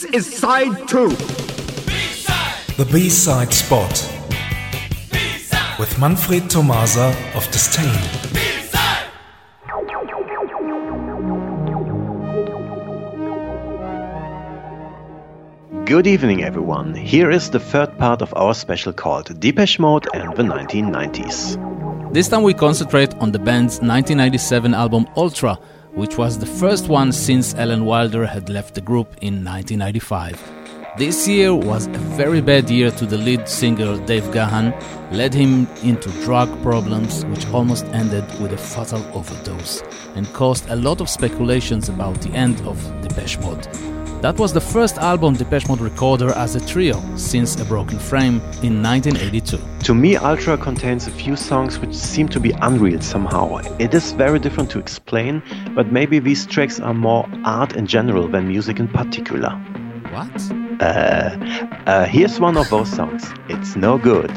[0.00, 1.08] This is side 2.
[1.10, 2.76] B-side.
[2.78, 3.90] The B-side spot.
[5.12, 5.78] B-side.
[5.78, 7.84] With Manfred Tomasa of Disdain.
[15.84, 16.94] Good evening, everyone.
[16.94, 22.14] Here is the third part of our special called Depeche Mode and the 1990s.
[22.14, 25.58] This time we concentrate on the band's 1997 album Ultra,
[25.94, 30.60] which was the first one since Alan Wilder had left the group in 1995.
[30.98, 34.74] This year was a very bad year to the lead singer Dave Gahan,
[35.12, 39.82] led him into drug problems which almost ended with a fatal overdose
[40.14, 43.99] and caused a lot of speculations about the end of Depeche Mode.
[44.20, 48.34] That was the first album Depeche Mode recorded as a trio since A Broken Frame
[48.62, 49.58] in 1982.
[49.84, 53.56] To me, Ultra contains a few songs which seem to be unreal somehow.
[53.78, 55.42] It is very different to explain,
[55.74, 59.52] but maybe these tracks are more art in general than music in particular.
[60.10, 60.52] What?
[60.82, 61.38] Uh,
[61.86, 63.32] uh, here's one of those songs.
[63.48, 64.30] It's no good.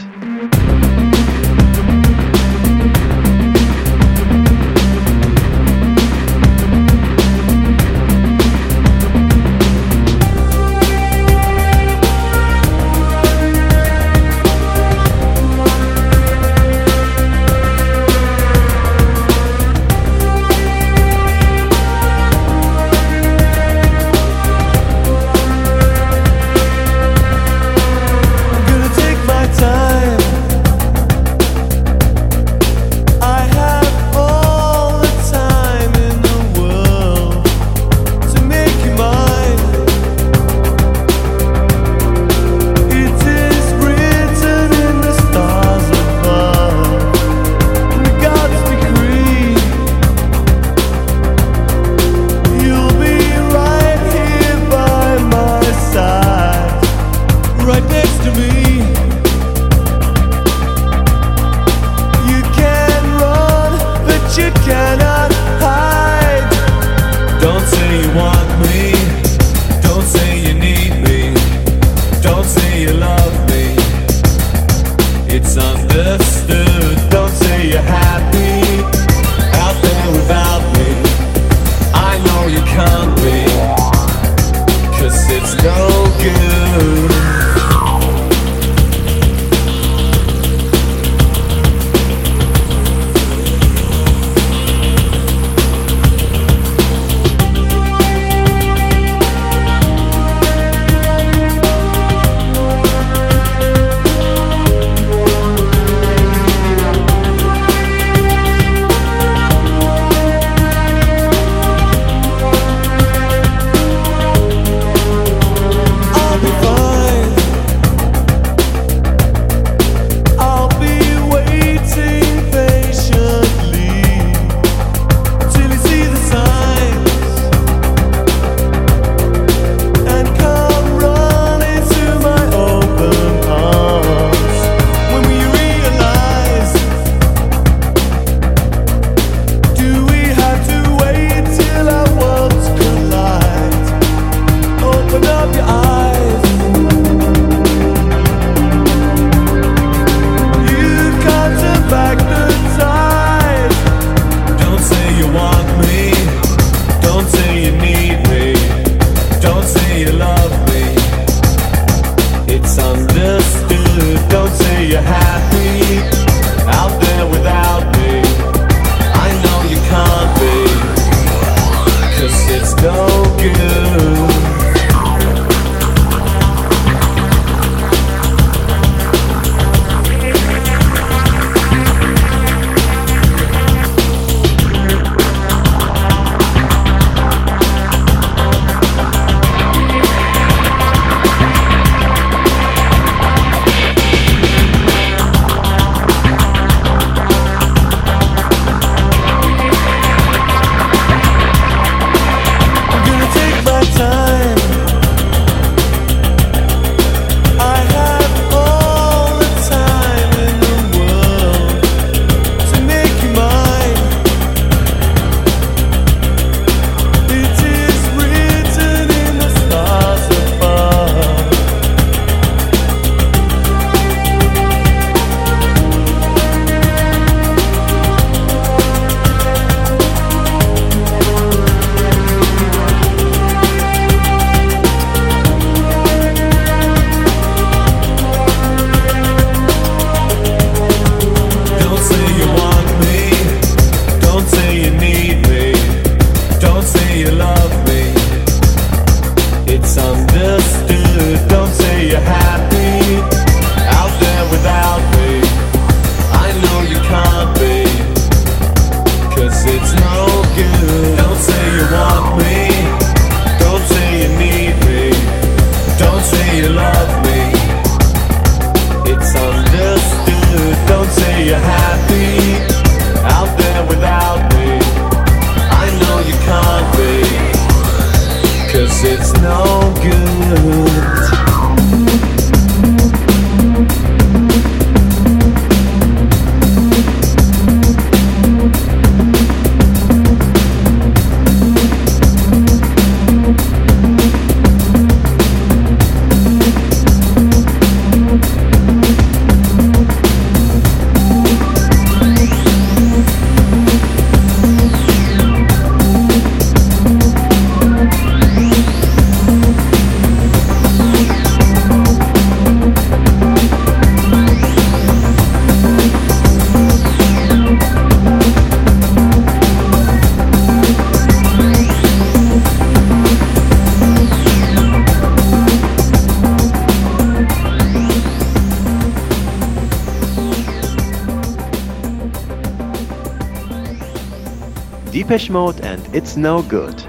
[335.13, 337.00] Depeche Mode and It's No Good.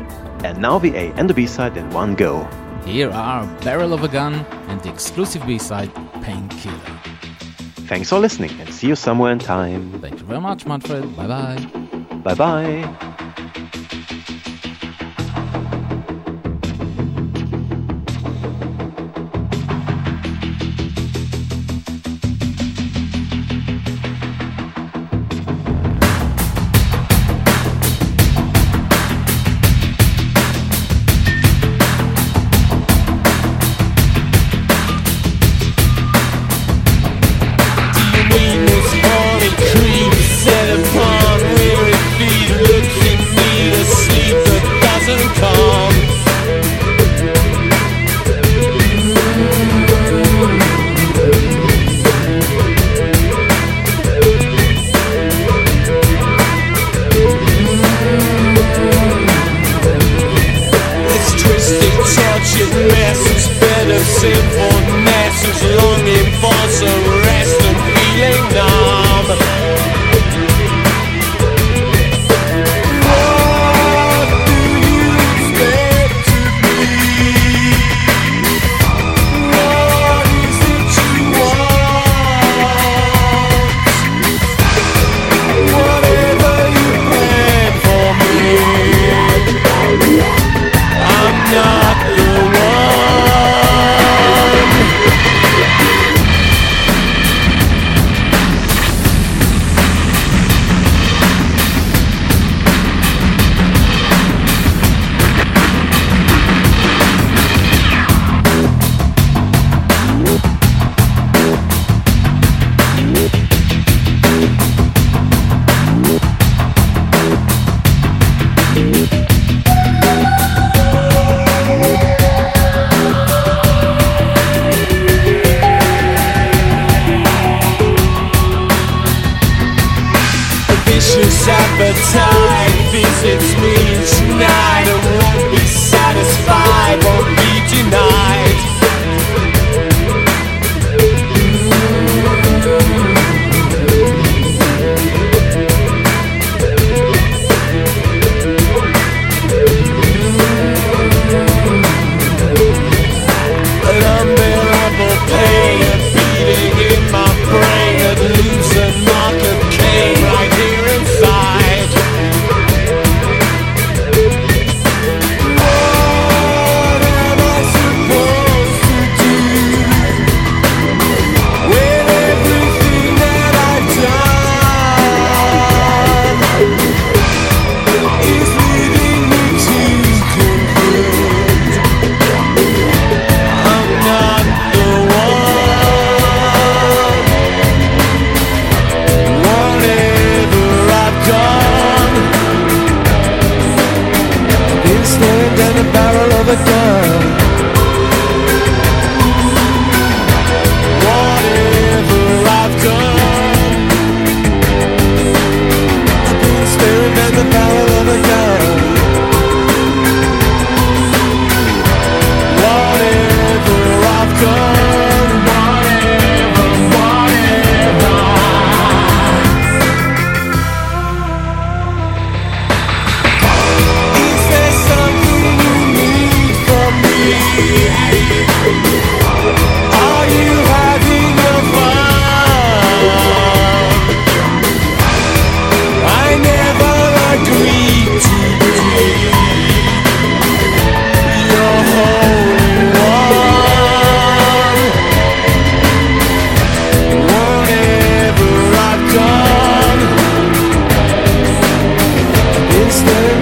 [0.44, 2.46] And now the A and the B side in one go.
[2.84, 4.34] Here are Barrel of a Gun
[4.68, 5.90] and the exclusive B side,
[6.20, 7.00] Painkiller.
[7.88, 10.00] Thanks for listening and see you somewhere in time.
[10.02, 11.16] Thank you very much, Manfred.
[11.16, 11.66] Bye bye.
[12.22, 13.10] Bye bye.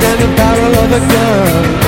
[0.00, 1.81] standing the barrel of a gun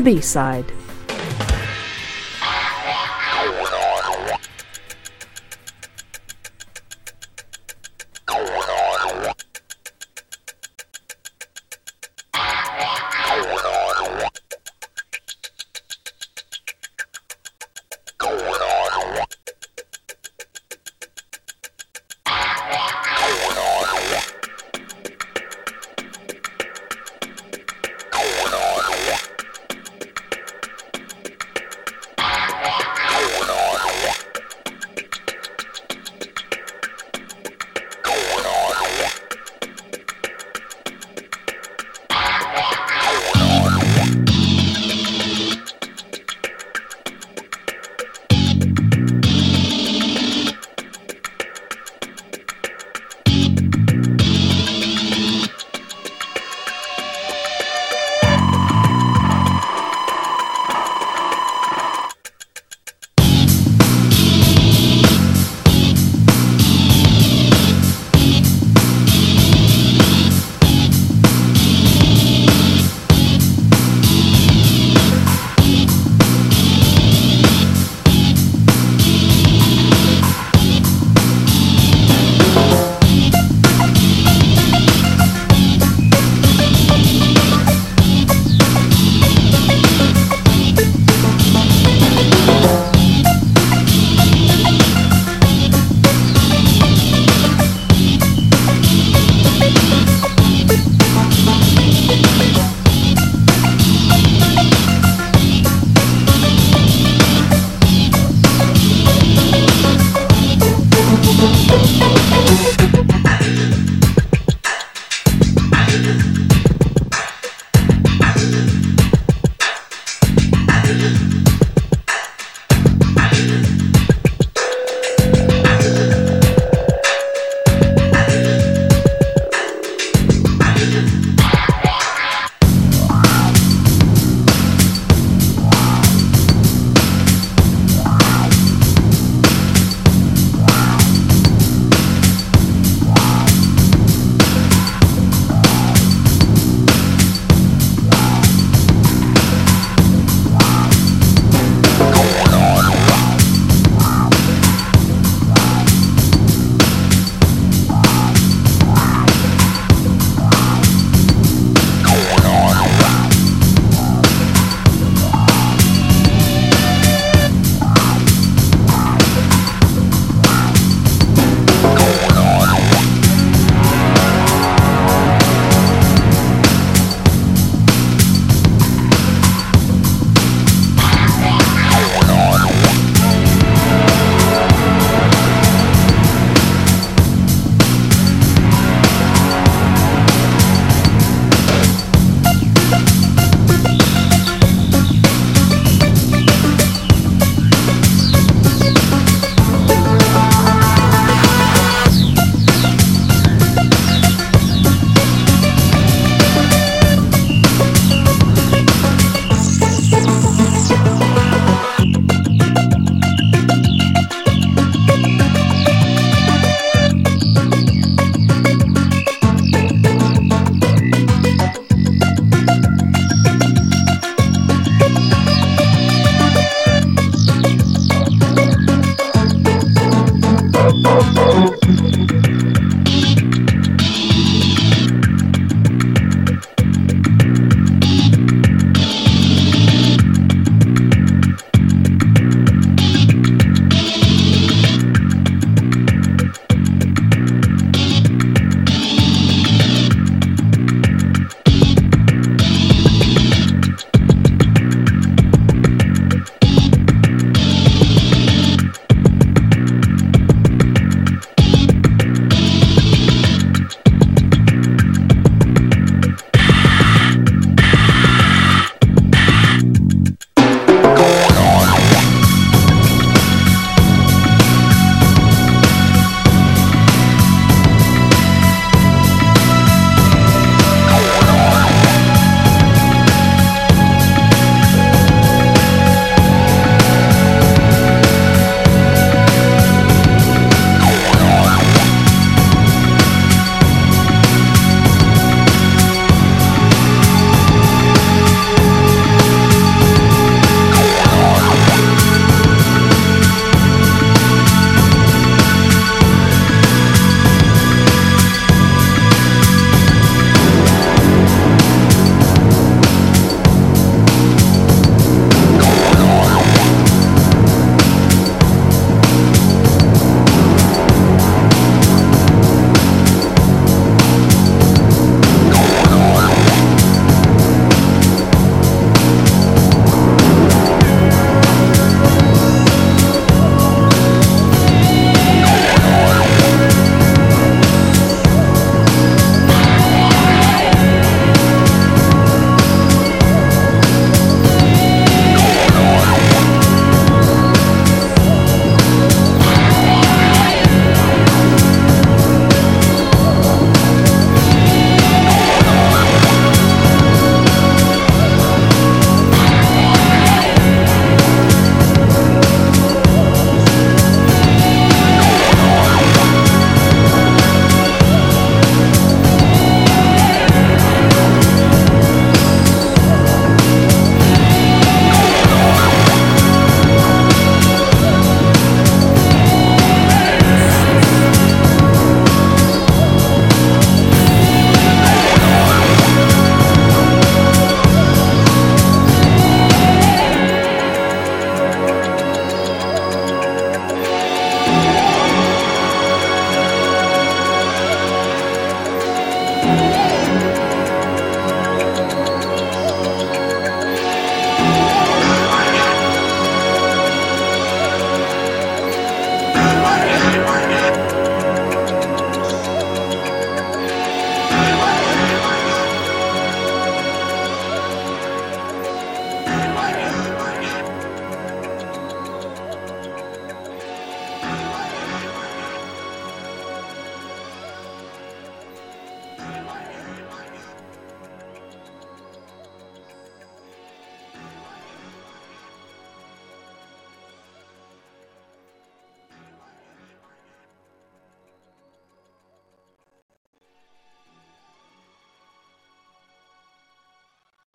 [0.00, 0.72] B-side.